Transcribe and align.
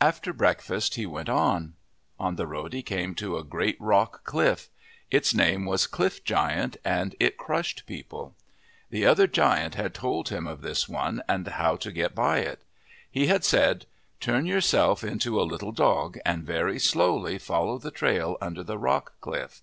After 0.00 0.32
breakfast 0.32 0.94
he 0.94 1.06
went 1.06 1.28
on. 1.28 1.74
On 2.20 2.36
the 2.36 2.46
road 2.46 2.72
he 2.72 2.82
came 2.84 3.16
to 3.16 3.36
a 3.36 3.42
great 3.42 3.76
rock 3.80 4.22
cliff. 4.22 4.68
Its 5.10 5.34
name 5.34 5.66
was 5.66 5.88
ClifF 5.88 6.22
Giant 6.22 6.76
and 6.84 7.16
it 7.18 7.36
crushed 7.36 7.84
people. 7.84 8.36
The 8.90 9.04
other 9.04 9.26
giant 9.26 9.74
had 9.74 9.92
told 9.92 10.28
him 10.28 10.46
of 10.46 10.60
this 10.60 10.88
one, 10.88 11.20
and 11.28 11.48
how 11.48 11.74
to 11.78 11.90
get 11.90 12.14
by 12.14 12.38
it. 12.38 12.62
He 13.10 13.26
had 13.26 13.44
said," 13.44 13.86
Turn 14.20 14.44
6 14.44 14.44
81 14.44 14.44
MYTHS 14.44 14.44
AND 14.44 14.46
LEGENDS 14.46 14.54
yourself 14.54 15.04
into 15.12 15.40
a 15.40 15.50
little 15.50 15.72
dog 15.72 16.18
and 16.24 16.44
very 16.44 16.78
slowly 16.78 17.36
follow 17.36 17.76
the 17.78 17.90
trail 17.90 18.36
under 18.40 18.62
the 18.62 18.78
Rock 18.78 19.14
Cliff. 19.20 19.62